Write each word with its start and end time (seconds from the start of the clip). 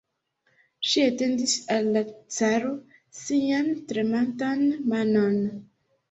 Ŝi 0.91 1.01
etendis 1.07 1.51
al 1.73 1.89
la 1.97 2.01
caro 2.37 2.71
sian 3.17 3.69
tremantan 3.91 4.65
manon. 4.95 5.37